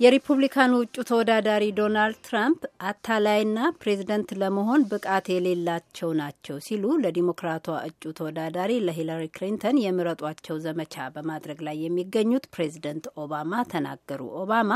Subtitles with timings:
[0.00, 2.58] የሪፑብሊካኑ እጩ ተወዳዳሪ ዶናልድ ትራምፕ
[2.88, 11.60] አታላይና ፕሬዝደንት ለመሆን ብቃት የሌላቸው ናቸው ሲሉ ለዲሞክራቷ እጩ ተወዳዳሪ ለሂላሪ ክሊንተን የምረጧቸው ዘመቻ በማድረግ
[11.68, 14.70] ላይ የሚገኙት ፕሬዝደንት ኦባማ ተናገሩ። ኦባማ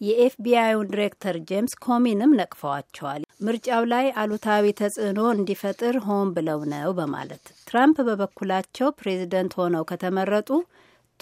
[0.00, 7.98] የኤፍቢአይውን ዲሬክተር ጄምስ ኮሚንም ነቅፈዋቸዋል። ምርጫው ላይ አሉታዊ ተጽዕኖ እንዲፈጥር ሆን ብለው ነው በማለት ትራምፕ
[8.08, 10.48] በበኩላቸው ፕሬዝደንት ሆነው ከተመረጡ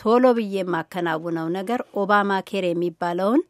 [0.01, 3.43] ቶሎ ብዬ የማከናውነው ነገር ኦባማ ኬር የሚባለውን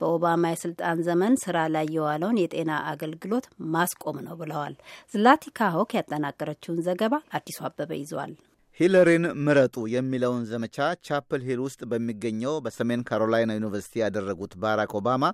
[0.00, 4.74] በኦባማ የስልጣን ዘመን ስራ ላይ የዋለውን የጤና አገልግሎት ማስቆም ነው ብለዋል።
[5.14, 8.32] ዝላቲካ ሆክ ያጠናቀረችውን ዘገባ አዲሱ አበበ ይዟል።
[8.80, 15.24] ሂለሪን ምረጡ የሚለውን ዘመቻ ቻፕል ሂል ውስጥ በሚገኘው በሰሜን ካሮላይና ዩኒቨርሲቲ ያደረጉት ባራክ ኦባማ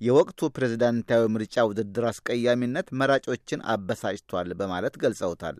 [0.00, 5.58] የወቅቱ ፕሬዝዳንታዊ ምርጫ ውድድር አስቀያሚነት መራጮችን አበሳጭቷል በማለት ገልጸውታል።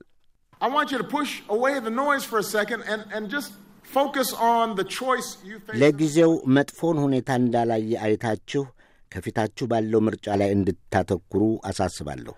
[5.81, 8.63] ለጊዜው መጥፎን ሁኔታ እንዳላየ አይታችሁ
[9.13, 12.35] ከፊታችሁ ባለው ምርጫ ላይ እንድታተኩሩ አሳስባለሁ።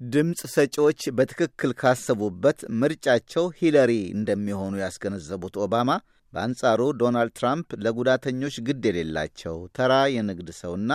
[0.00, 5.90] ድምፅ ሰጪዎች በትክክል ካሰቡበት ምርጫቸው ሂለሪ እንደሚሆኑ ያስገነዘቡት ኦባማ
[6.32, 10.90] በአንጻሩ ዶናልድ ትራምፕ ለጉዳተኞች ግድ የሌላቸው ተራ የንግድ ሰውና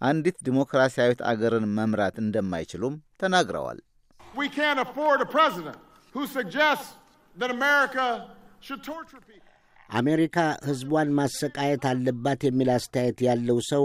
[0.00, 3.80] አንዲት ዲሞክራሲያዊት አገርን መምራት እንደማይችሉም ተናግረዋል።
[9.90, 13.84] አሜሪካ ሕዝቧን ማሰቃየት አለባት የሚል አስተያየት ያለው ሰው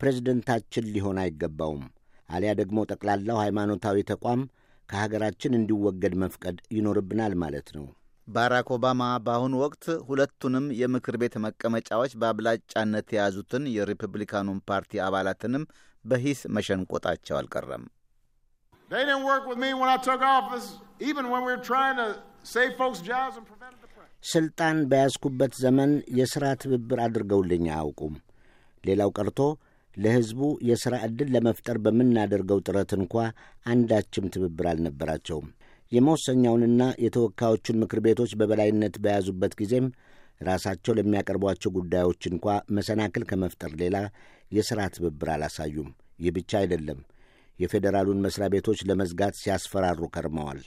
[0.00, 1.84] ፕሬዝደንታችን ሊሆን አይገባውም።
[2.28, 4.40] አሊያ ደግሞ ጠቅላላው ሃይማኖታዊ ተቋም
[4.88, 7.86] ከሀገራችን እንዲወገድ መፍቀድ ይኖርብናል ማለት ነው።
[8.28, 15.64] ባራክ ኦባማ በአሁኑ ወቅት ሁለቱንም የምክር ቤት መቀመጫዎች በአብላጫነት የያዙትን የሪፐብሊካኑን ፓርቲ አባላትንም
[16.04, 17.84] በሂስ መሸንቆጣቸው አልቀረም።
[24.24, 28.14] ስልጣን በያዝኩበት ዘመን የሥራ ትብብር አድርገውልኝ አያውቁም።
[28.84, 29.40] ሌላው ቀርቶ
[29.96, 33.14] ለሕዝቡ የሥራ ዕድል ለመፍጠር በምናደርገው ጥረት እንኳ
[33.66, 35.48] አንዳችም ትብብር አልነበራቸውም።
[35.92, 39.86] የመወሰኛውንና የተወካዮቹን ምክር ቤቶች በበላይነት በያዙበት ጊዜም
[40.40, 42.46] ራሳቸው ለሚያቀርቧቸው ጉዳዮች እንኳ
[42.76, 43.96] መሰናክል ከመፍጠር ሌላ
[44.52, 47.00] የሥራ ትብብር አላሳዩም። ይህ ብቻ አይደለም፣
[47.58, 50.60] የፌዴራሉን መሥሪያ ቤቶች ለመዝጋት ሲያስፈራሩ ከርመዋል።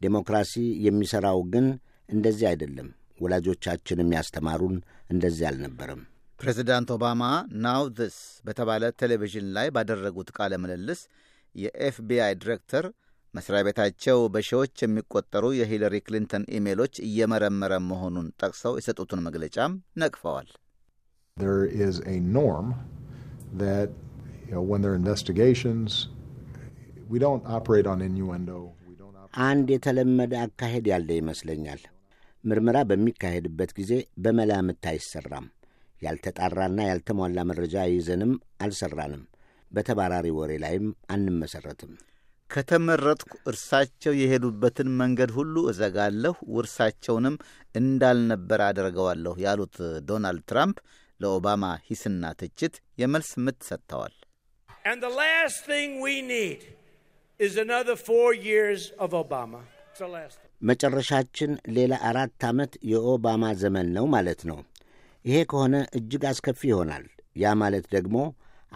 [0.00, 0.52] ዴሞክራሲ
[0.86, 1.66] የሚሠራው ግን
[2.12, 2.88] እንደዚህ አይደለም።
[3.20, 4.76] ወላጆቻችንም ያስተማሩን
[5.10, 6.00] እንደዚህ አልነበረም።
[6.40, 7.22] ፕሬዚዳንት ኦባማ
[7.64, 11.00] NowThis በተባለ ቴሌቪዥን ላይ ባደረጉት ቃለ ምልልስ
[11.54, 12.84] የኤፍቢአይ ዲሬክተር
[13.34, 20.48] መስሪያ ቤታቸው በሺዎች የሚቆጠሩ የሂለሪ ክሊንተን ኢሜሎች እየመረመረ መሆኑን ጠቅሰው የሰጡትን መግለጫም ነቅፈዋል።
[29.44, 31.82] አንድ የተለመደ አካሄድ ያለ ይመስለኛል።
[32.44, 33.92] ምርመራ በሚካሄድበት ጊዜ
[34.22, 35.46] በመላምት አይሰራም።
[36.02, 38.32] ያልተጣራና ያልተሟላ መረጃ ይዘንም
[38.64, 39.22] አልሰራንም።
[39.70, 41.92] በተባራሪ ወሬ ላይም አንመሰረትም።
[42.50, 47.36] ከተመረጥኩ እርሳቸው የሄዱበትን መንገድ ሁሉ እዘጋለሁ፣ ውርሳቸውንም
[47.74, 49.76] እንዳልነበር አደርገዋለሁ ያሉት
[50.08, 50.78] ዶናልድ ትራምፕ
[51.20, 54.14] ለኦባማ ሂስና ትችት የመልስ ምት ሰጥተዋል።
[60.62, 64.58] መጨረሻችን ሌላ አራት ዓመት የኦባማ ዘመን ነው ማለት ነው።
[65.24, 67.04] ይሄ ከሆነ እጅግ አስከፊ ይሆናል።
[67.42, 68.16] ያ ማለት ደግሞ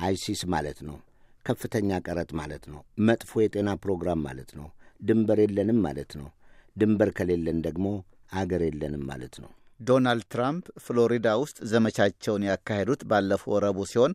[0.02, 0.96] አይሲስ ማለት ነው።
[1.44, 4.68] ከፍተኛ ቀረጥ ማለት ነው። መጥፎ የጤና ፕሮግራም ማለት ነው።
[5.00, 6.28] ድንበር የለንም ማለት ነው።
[6.76, 7.86] ድንበር ከሌለን ደግሞ
[8.32, 9.50] አገር የለንም ማለት ነው።
[9.80, 14.12] ዶናልድ ትራምፕ ፍሎሪዳ ውስጥ ዘመቻቸውን ያካሄዱት ባለፈው ረቡዕ ሲሆን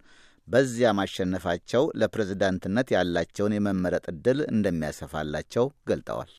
[0.48, 6.32] በዚያ ማሸነፋቸው ለፕሬዝዳንትነት ያላቸውን የመመረጥ ዕድል እንደሚያሰፋላቸው ገልጠዋል።